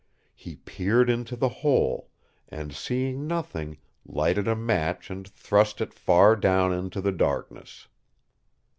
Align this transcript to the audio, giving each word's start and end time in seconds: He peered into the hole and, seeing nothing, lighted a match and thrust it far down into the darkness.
He 0.33 0.55
peered 0.55 1.11
into 1.11 1.35
the 1.35 1.47
hole 1.61 2.09
and, 2.49 2.73
seeing 2.73 3.27
nothing, 3.27 3.77
lighted 4.03 4.47
a 4.47 4.55
match 4.55 5.11
and 5.11 5.27
thrust 5.27 5.79
it 5.79 5.93
far 5.93 6.35
down 6.35 6.73
into 6.73 7.01
the 7.01 7.11
darkness. 7.11 7.87